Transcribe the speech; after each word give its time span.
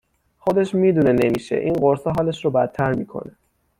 خودش 0.39 0.75
میدونه 0.75 1.11
نمیشه 1.11 1.55
این 1.55 1.73
قرصا 1.73 2.11
حالش 2.15 2.45
رو 2.45 2.51
بدتر 2.51 2.93
میکنه 2.93 3.37